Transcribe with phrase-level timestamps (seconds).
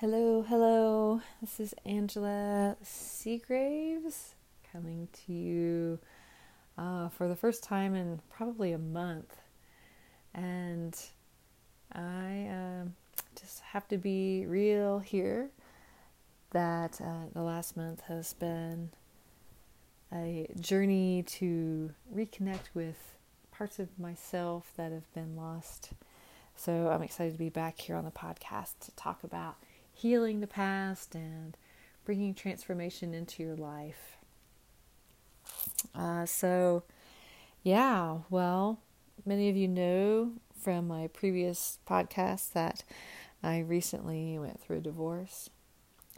[0.00, 1.22] Hello, hello.
[1.40, 4.34] This is Angela Seagraves
[4.70, 5.98] coming to you
[6.76, 9.34] uh, for the first time in probably a month.
[10.34, 10.94] And
[11.92, 12.88] I uh,
[13.40, 15.48] just have to be real here
[16.50, 18.90] that uh, the last month has been
[20.12, 23.16] a journey to reconnect with
[23.50, 25.92] parts of myself that have been lost.
[26.54, 29.56] So I'm excited to be back here on the podcast to talk about
[29.96, 31.56] healing the past and
[32.04, 34.18] bringing transformation into your life.
[35.94, 36.82] Uh, so,
[37.62, 38.78] yeah, well,
[39.24, 42.84] many of you know from my previous podcast that
[43.42, 45.48] I recently went through a divorce.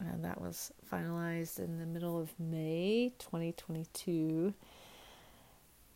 [0.01, 4.55] And that was finalized in the middle of May 2022,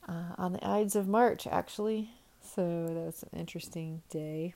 [0.08, 2.10] uh, on the Ides of March, actually.
[2.42, 4.54] So that was an interesting day.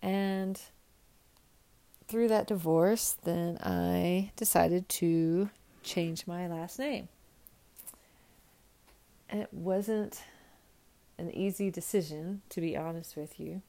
[0.00, 0.60] And
[2.08, 5.50] through that divorce, then I decided to
[5.82, 7.08] change my last name.
[9.28, 10.22] And it wasn't
[11.18, 13.62] an easy decision, to be honest with you.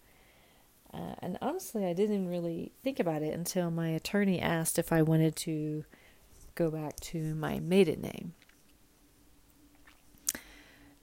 [0.93, 5.01] Uh, and honestly, I didn't really think about it until my attorney asked if I
[5.01, 5.85] wanted to
[6.55, 8.33] go back to my maiden name.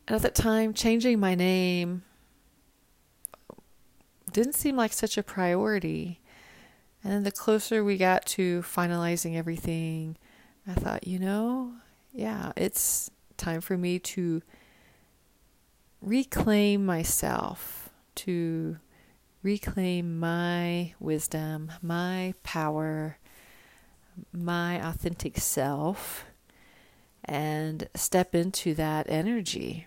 [0.07, 2.03] And at that time, changing my name
[4.33, 6.20] didn't seem like such a priority.
[7.03, 10.17] And then the closer we got to finalizing everything,
[10.67, 11.73] I thought, you know,
[12.13, 14.43] yeah, it's time for me to
[16.03, 18.79] reclaim myself, to
[19.43, 23.19] reclaim my wisdom, my power,
[24.33, 26.25] my authentic self,
[27.25, 29.87] and step into that energy.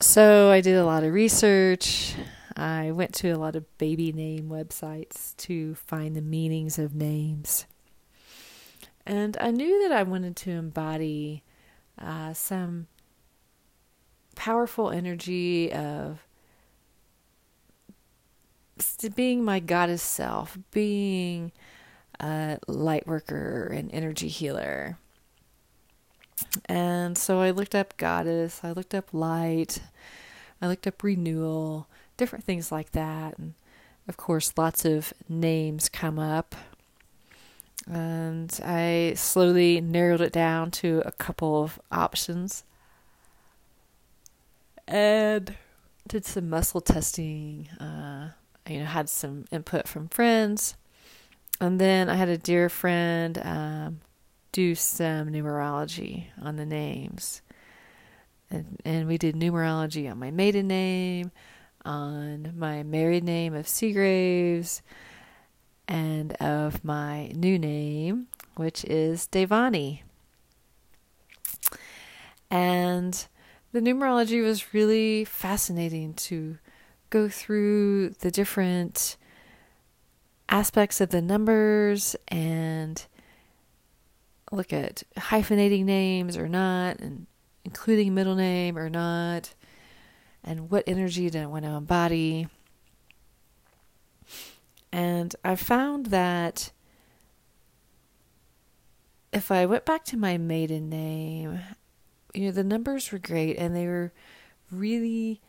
[0.00, 2.14] So I did a lot of research.
[2.60, 7.64] I went to a lot of baby name websites to find the meanings of names.
[9.06, 11.42] And I knew that I wanted to embody
[11.98, 12.86] uh, some
[14.34, 16.26] powerful energy of
[19.14, 21.52] being my goddess self, being
[22.20, 24.98] a light worker and energy healer.
[26.66, 29.80] And so I looked up goddess, I looked up light,
[30.60, 31.88] I looked up renewal,
[32.20, 33.36] different things like that.
[33.38, 33.54] And
[34.06, 36.54] of course, lots of names come up.
[37.90, 42.62] And I slowly narrowed it down to a couple of options.
[44.86, 45.56] And
[46.06, 47.68] did some muscle testing.
[47.80, 48.30] Uh,
[48.68, 50.76] you know, had some input from friends.
[51.60, 54.00] And then I had a dear friend um,
[54.52, 57.40] do some numerology on the names.
[58.50, 61.30] And, and we did numerology on my maiden name,
[61.84, 64.82] on my married name of Seagraves
[65.88, 70.02] and of my new name, which is Devani.
[72.50, 73.26] And
[73.72, 76.58] the numerology was really fascinating to
[77.10, 79.16] go through the different
[80.48, 83.06] aspects of the numbers and
[84.52, 87.26] look at hyphenating names or not and
[87.64, 89.54] including middle name or not
[90.42, 92.48] and what energy did I want to embody.
[94.92, 96.72] And I found that
[99.32, 101.60] if I went back to my maiden name,
[102.34, 104.12] you know, the numbers were great and they were
[104.70, 105.40] really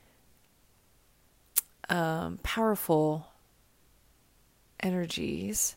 [1.89, 3.27] um, powerful
[4.79, 5.75] energies.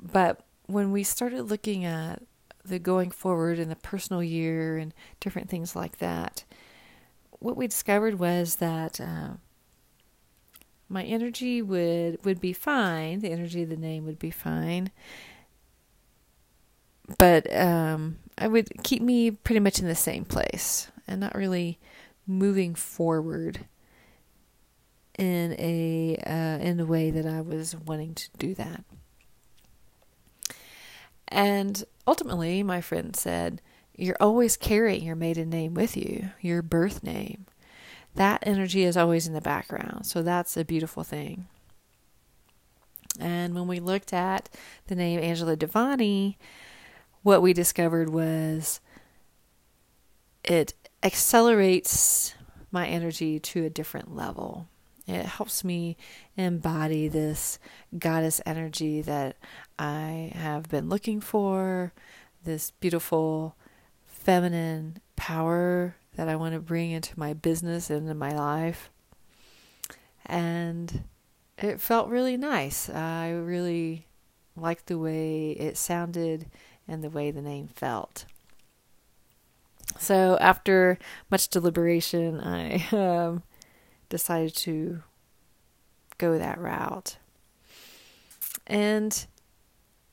[0.00, 2.22] But when we started looking at
[2.64, 6.44] the going forward in the personal year and different things like that,
[7.42, 9.30] what we discovered was that uh,
[10.88, 13.20] my energy would would be fine.
[13.20, 14.90] The energy of the name would be fine,
[17.18, 21.78] but um, I would keep me pretty much in the same place and not really
[22.26, 23.66] moving forward
[25.18, 28.84] in a uh, in the way that I was wanting to do that.
[31.28, 33.62] And ultimately, my friend said,
[34.02, 37.46] you're always carrying your maiden name with you, your birth name.
[38.16, 40.06] That energy is always in the background.
[40.06, 41.46] So that's a beautiful thing.
[43.20, 44.48] And when we looked at
[44.88, 46.36] the name Angela Devani,
[47.22, 48.80] what we discovered was
[50.42, 52.34] it accelerates
[52.72, 54.66] my energy to a different level.
[55.06, 55.96] It helps me
[56.36, 57.58] embody this
[57.96, 59.36] goddess energy that
[59.78, 61.92] I have been looking for,
[62.44, 63.56] this beautiful
[64.24, 68.90] feminine power that I want to bring into my business and in my life.
[70.26, 71.04] and
[71.58, 72.88] it felt really nice.
[72.88, 74.06] I really
[74.56, 76.46] liked the way it sounded
[76.88, 78.24] and the way the name felt.
[79.98, 80.98] So, after
[81.30, 83.42] much deliberation, I um,
[84.08, 85.02] decided to
[86.18, 87.18] go that route.
[88.66, 89.26] And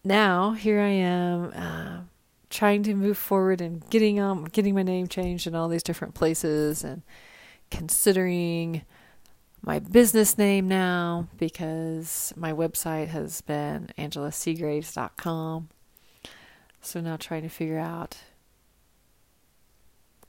[0.04, 2.02] now here I am uh,
[2.50, 6.13] trying to move forward and getting um getting my name changed in all these different
[6.16, 7.04] places and
[7.69, 8.81] considering
[9.62, 15.69] my business name now because my website has been angelaseagraves.com.
[16.81, 18.18] So now trying to figure out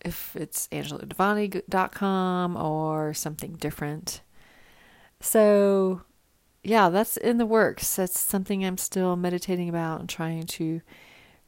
[0.05, 4.22] if it's angeladevani.com or something different.
[5.20, 6.02] So,
[6.64, 7.96] yeah, that's in the works.
[7.96, 10.81] That's something I'm still meditating about and trying to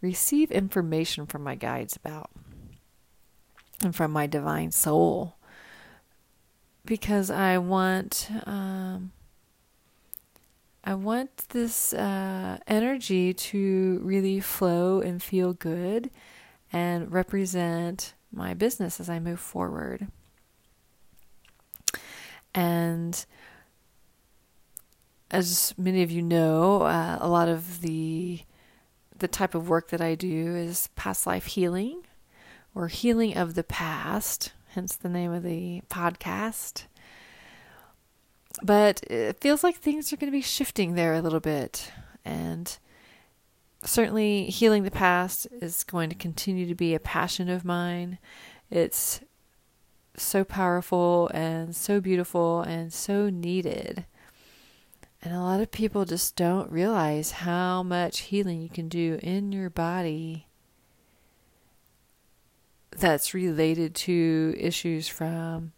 [0.02, 2.30] receive information from my guides about
[3.82, 5.36] and from my divine soul
[6.84, 9.12] because I want um,
[10.84, 16.10] I want this uh, energy to really flow and feel good
[16.72, 20.08] and represent my business as I move forward.
[22.54, 23.24] And
[25.30, 28.40] as many of you know, uh, a lot of the
[29.22, 32.02] the type of work that I do is past life healing
[32.74, 36.84] or healing of the past, hence the name of the podcast.
[38.62, 41.92] But it feels like things are going to be shifting there a little bit.
[42.24, 42.76] And
[43.84, 48.18] certainly, healing the past is going to continue to be a passion of mine.
[48.70, 49.20] It's
[50.16, 54.04] so powerful and so beautiful and so needed.
[55.22, 59.52] And a lot of people just don't realize how much healing you can do in
[59.52, 60.48] your body
[62.90, 65.72] that's related to issues from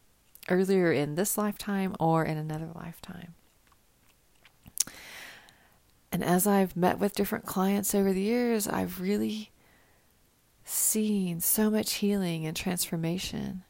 [0.49, 3.35] earlier in this lifetime or in another lifetime.
[6.11, 9.51] And as I've met with different clients over the years, I've really
[10.65, 13.65] seen so much healing and transformation,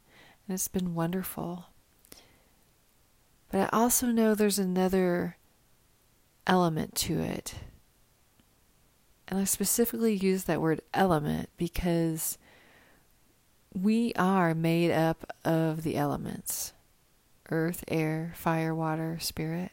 [0.47, 1.65] and it's been wonderful.
[3.51, 5.37] But I also know there's another
[6.47, 7.55] element to it.
[9.27, 12.37] And I specifically use that word element because
[13.73, 16.73] we are made up of the elements
[17.51, 19.71] earth, air, fire, water, spirit.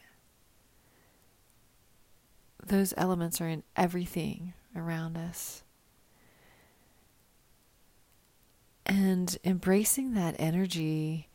[2.63, 5.63] Those elements are in everything around us.
[8.85, 11.29] And embracing that energy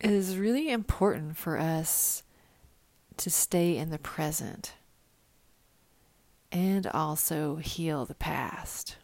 [0.00, 2.22] is really important for us
[3.20, 4.74] to stay in the present
[6.50, 8.96] and also heal the past.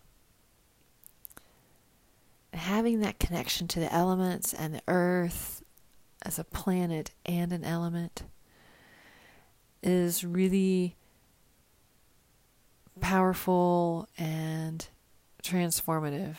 [2.53, 5.63] having that connection to the elements and the earth
[6.23, 8.23] as a planet and an element
[9.83, 10.97] is really
[13.01, 14.89] powerful and
[15.43, 16.37] transformative.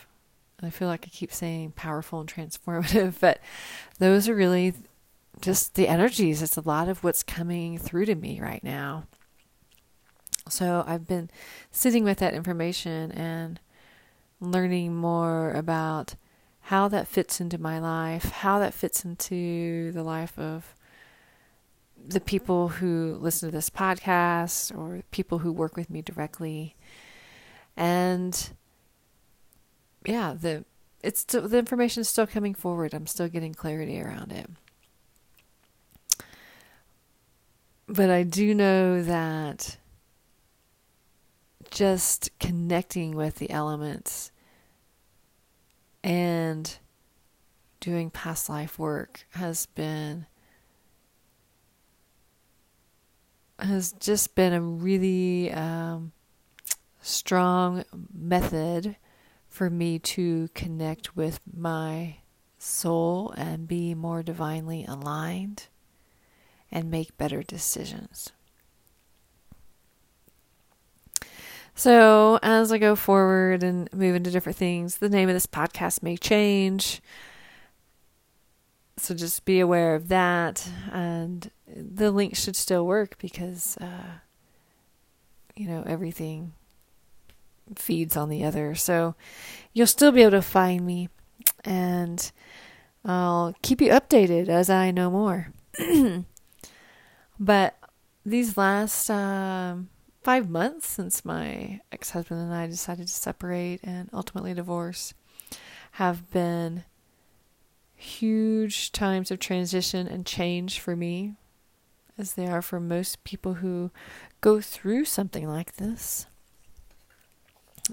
[0.61, 3.39] I feel like I keep saying powerful and transformative, but
[3.99, 4.73] those are really
[5.41, 6.41] just the energies.
[6.41, 9.07] It's a lot of what's coming through to me right now.
[10.49, 11.29] So I've been
[11.71, 13.59] sitting with that information and
[14.39, 16.15] learning more about
[16.61, 20.75] how that fits into my life, how that fits into the life of
[21.97, 26.75] the people who listen to this podcast or people who work with me directly.
[27.75, 28.49] And
[30.05, 30.65] yeah, the
[31.03, 32.93] it's still, the information is still coming forward.
[32.93, 34.49] I'm still getting clarity around it.
[37.87, 39.77] But I do know that
[41.71, 44.31] just connecting with the elements
[46.03, 46.77] and
[47.79, 50.25] doing past life work has been
[53.59, 56.11] has just been a really um,
[57.01, 58.97] strong method
[59.47, 62.17] for me to connect with my
[62.59, 65.67] soul and be more divinely aligned
[66.71, 68.31] and make better decisions.
[71.77, 76.01] So, as I go forward and move into different things, the name of this podcast
[76.01, 77.03] may change.
[78.97, 80.67] So, just be aware of that.
[80.91, 84.21] And the link should still work because, uh,
[85.55, 86.53] you know, everything
[87.75, 88.73] feeds on the other.
[88.73, 89.13] So,
[89.71, 91.09] you'll still be able to find me.
[91.63, 92.31] And
[93.05, 95.51] I'll keep you updated as I know more.
[97.39, 97.77] But
[98.25, 99.89] these last um,
[100.23, 105.13] five months since my ex husband and I decided to separate and ultimately divorce
[105.93, 106.83] have been
[107.95, 111.35] huge times of transition and change for me,
[112.17, 113.91] as they are for most people who
[114.41, 116.27] go through something like this.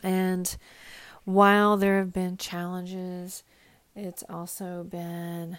[0.03, 0.57] And
[1.25, 3.45] while there have been challenges,
[3.95, 5.59] it's also been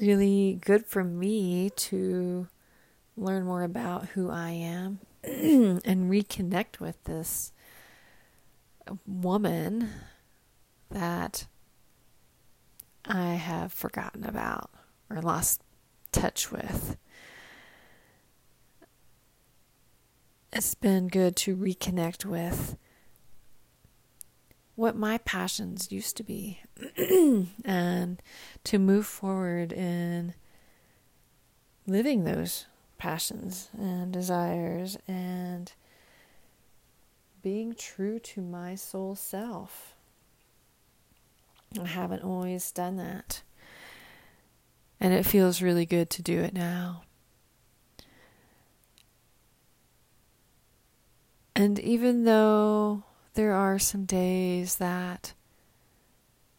[0.00, 2.48] really good for me to
[3.16, 7.52] learn more about who I am and reconnect with this
[9.06, 9.90] woman
[10.90, 11.46] that
[13.04, 14.70] I have forgotten about
[15.10, 15.62] or lost
[16.10, 16.96] touch with.
[20.52, 22.76] It's been good to reconnect with
[24.74, 26.60] what my passions used to be
[27.64, 28.22] and
[28.64, 30.34] to move forward in
[31.86, 32.66] living those
[32.98, 35.72] passions and desires and
[37.42, 39.94] being true to my soul self.
[41.80, 43.42] I haven't always done that.
[45.00, 47.02] And it feels really good to do it now.
[51.56, 53.02] And even though
[53.34, 55.34] there are some days that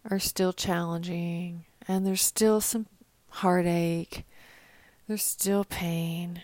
[0.10, 2.88] are still challenging and there's still some
[3.30, 4.26] heartache,
[5.08, 6.42] there's still pain.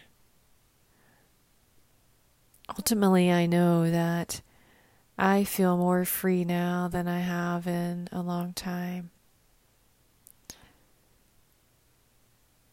[2.70, 4.42] Ultimately, I know that
[5.18, 9.10] I feel more free now than I have in a long time.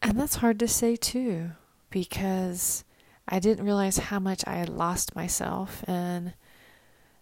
[0.01, 1.51] And that's hard to say too,
[1.89, 2.83] because
[3.27, 6.33] I didn't realize how much I had lost myself in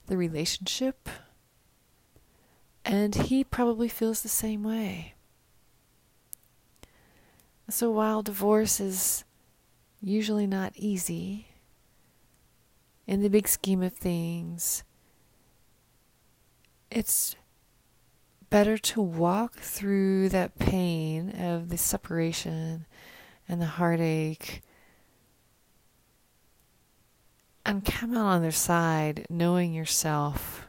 [0.08, 1.10] the relationship.
[2.84, 5.14] And he probably feels the same way.
[7.70, 9.24] So while divorce is
[10.02, 11.48] usually not easy,
[13.08, 14.84] in the big scheme of things,
[16.92, 17.36] it's
[18.50, 22.86] better to walk through that pain of the separation
[23.48, 24.62] and the heartache
[27.66, 30.68] and come out on their side knowing yourself.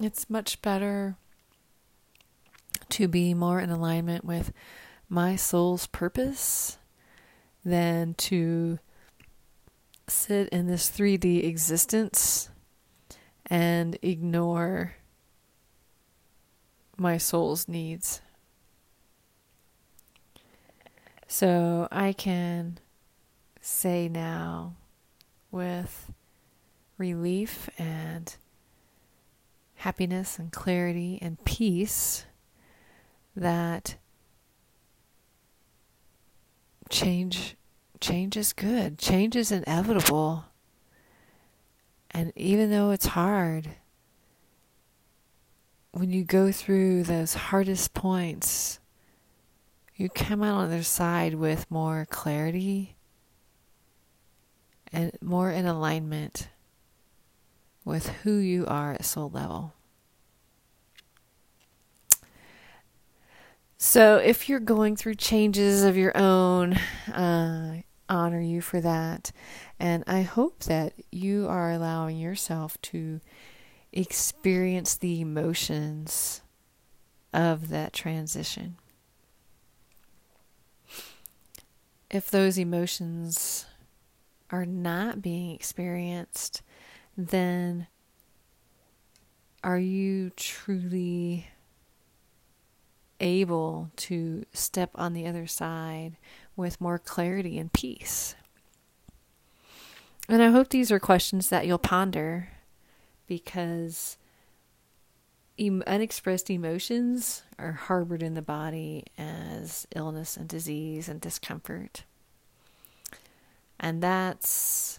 [0.00, 1.16] It's much better
[2.90, 4.52] to be more in alignment with
[5.08, 6.78] my soul's purpose
[7.64, 8.78] than to
[10.08, 12.48] sit in this 3D existence
[13.46, 14.94] and ignore
[16.96, 18.20] my soul's needs.
[21.26, 22.78] So I can
[23.64, 24.74] say now
[25.50, 26.12] with
[26.98, 28.36] relief and
[29.76, 32.26] happiness and clarity and peace
[33.34, 33.96] that
[36.90, 37.56] change
[38.00, 38.98] change is good.
[38.98, 40.44] Change is inevitable.
[42.10, 43.70] And even though it's hard,
[45.92, 48.78] when you go through those hardest points,
[49.96, 52.94] you come out on the other side with more clarity
[54.94, 56.48] and more in alignment
[57.84, 59.74] with who you are at soul level.
[63.76, 66.74] So, if you're going through changes of your own,
[67.12, 69.32] uh, honor you for that.
[69.78, 73.20] And I hope that you are allowing yourself to
[73.92, 76.40] experience the emotions
[77.32, 78.76] of that transition.
[82.10, 83.66] If those emotions
[84.50, 86.62] are not being experienced,
[87.16, 87.86] then
[89.62, 91.48] are you truly
[93.20, 96.16] able to step on the other side
[96.56, 98.34] with more clarity and peace?
[100.28, 102.48] And I hope these are questions that you'll ponder
[103.26, 104.16] because
[105.58, 112.04] unexpressed emotions are harbored in the body as illness and disease and discomfort.
[113.84, 114.98] And that's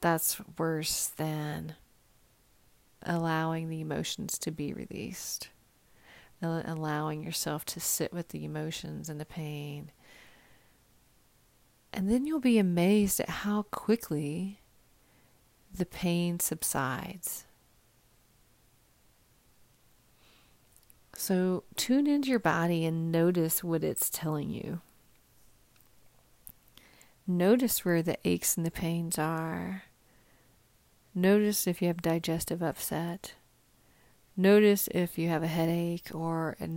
[0.00, 1.74] that's worse than
[3.02, 5.48] allowing the emotions to be released.
[6.40, 9.90] Allowing yourself to sit with the emotions and the pain.
[11.92, 14.60] And then you'll be amazed at how quickly
[15.74, 17.44] the pain subsides.
[21.16, 24.80] So tune into your body and notice what it's telling you.
[27.26, 29.82] Notice where the aches and the pains are.
[31.14, 33.34] Notice if you have digestive upset.
[34.36, 36.68] Notice if you have a headache or a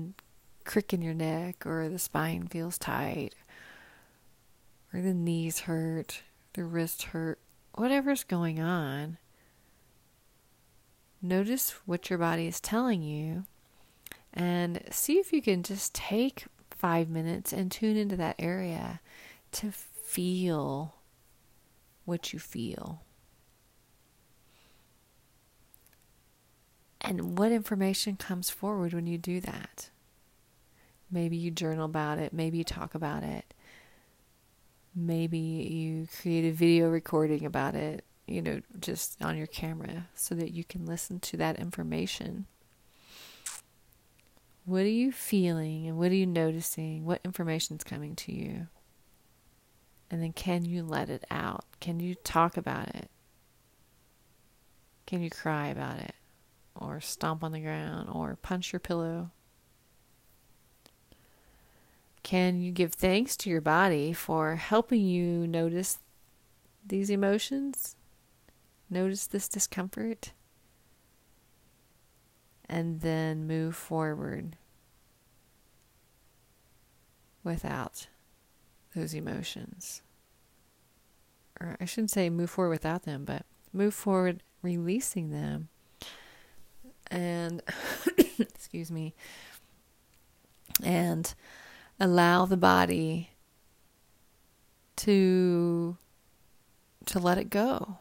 [0.63, 3.35] crick in your neck or the spine feels tight
[4.93, 7.39] or the knees hurt, the wrist hurt,
[7.75, 9.17] whatever's going on.
[11.21, 13.43] notice what your body is telling you
[14.33, 19.01] and see if you can just take five minutes and tune into that area
[19.51, 19.71] to
[20.09, 20.95] feel
[22.05, 23.03] what you feel.
[26.99, 29.91] And what information comes forward when you do that?
[31.11, 33.53] Maybe you journal about it, maybe you talk about it,
[34.95, 40.33] maybe you create a video recording about it, you know, just on your camera so
[40.33, 42.47] that you can listen to that information.
[44.65, 47.05] What are you feeling and what are you noticing?
[47.05, 48.67] What information is coming to you?
[50.11, 51.65] And then can you let it out?
[51.79, 53.09] Can you talk about it?
[55.05, 56.15] Can you cry about it?
[56.75, 58.09] Or stomp on the ground?
[58.11, 59.31] Or punch your pillow?
[62.23, 65.99] Can you give thanks to your body for helping you notice
[66.85, 67.95] these emotions?
[68.89, 70.33] Notice this discomfort?
[72.67, 74.57] And then move forward
[77.43, 78.07] without
[78.99, 80.01] those emotions.
[81.59, 85.69] Or I shouldn't say move forward without them, but move forward releasing them.
[87.11, 87.61] And,
[88.39, 89.13] excuse me,
[90.83, 91.33] and
[91.99, 93.31] allow the body
[94.97, 95.97] to
[97.05, 97.97] to let it go.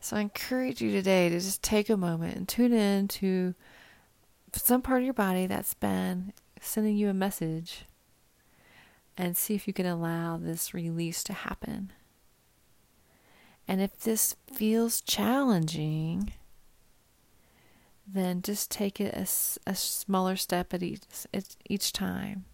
[0.00, 3.54] So I encourage you today to just take a moment and tune in to
[4.52, 7.84] some part of your body that's been sending you a message
[9.16, 11.92] and see if you can allow this release to happen.
[13.66, 16.32] And if this feels challenging,
[18.06, 19.26] then just take it a,
[19.70, 21.02] a smaller step at each,
[21.68, 22.46] each time.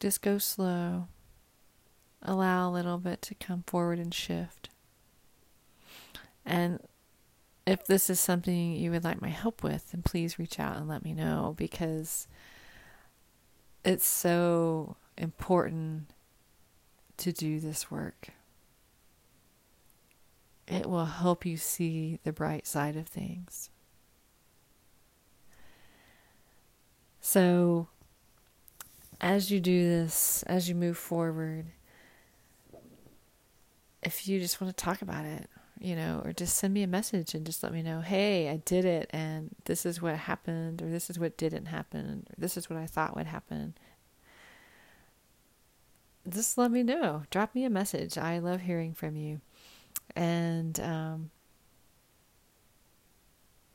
[0.00, 1.08] Just go slow.
[2.20, 4.68] Allow a little bit to come forward and shift.
[6.44, 6.80] And
[7.66, 10.88] if this is something you would like my help with, then please reach out and
[10.88, 12.28] let me know because
[13.84, 16.10] it's so important
[17.16, 18.28] to do this work.
[20.66, 23.70] It will help you see the bright side of things.
[27.20, 27.88] So,
[29.20, 31.66] as you do this, as you move forward,
[34.02, 35.48] if you just want to talk about it,
[35.80, 38.56] you know, or just send me a message and just let me know, hey, I
[38.56, 42.56] did it, and this is what happened, or this is what didn't happen, or this
[42.56, 43.74] is what I thought would happen.
[46.28, 47.24] Just let me know.
[47.30, 48.16] Drop me a message.
[48.16, 49.40] I love hearing from you.
[50.16, 51.30] And um,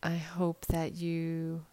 [0.02, 1.66] I hope that you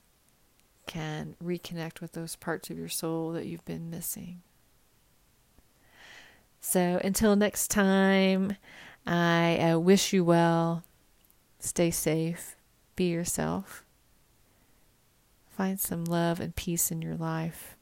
[0.87, 4.43] can reconnect with those parts of your soul that you've been missing.
[6.61, 8.57] So until next time,
[9.07, 10.83] I uh, wish you well.
[11.61, 12.57] Stay safe.
[12.97, 13.85] Be yourself.
[15.49, 17.77] Find some love and peace in your life.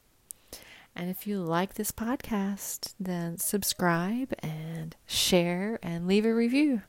[0.95, 6.83] And if you like this podcast, then subscribe and share and leave a review.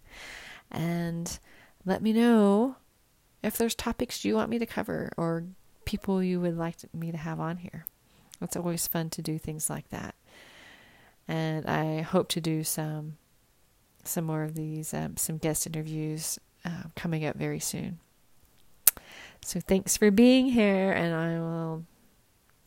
[0.71, 1.39] And
[1.85, 2.77] let me know
[3.43, 5.45] if there's topics you want me to cover or
[5.85, 7.87] people you would like me to have on here.
[8.41, 10.15] It's always fun to do things like that.
[11.27, 13.17] And I hope to do some
[14.07, 17.99] some more of these, um, some guest interviews uh, coming up very soon.
[19.43, 21.85] So thanks for being here, and I will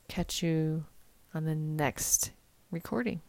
[0.07, 0.85] catch you
[1.33, 2.31] on the next
[2.71, 3.21] recording.